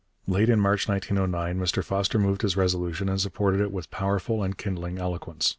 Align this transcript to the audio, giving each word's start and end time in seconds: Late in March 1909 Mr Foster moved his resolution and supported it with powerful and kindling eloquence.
Late 0.25 0.49
in 0.49 0.59
March 0.59 0.87
1909 0.87 1.63
Mr 1.63 1.83
Foster 1.83 2.17
moved 2.17 2.41
his 2.41 2.57
resolution 2.57 3.07
and 3.07 3.21
supported 3.21 3.61
it 3.61 3.71
with 3.71 3.91
powerful 3.91 4.41
and 4.41 4.57
kindling 4.57 4.97
eloquence. 4.97 5.49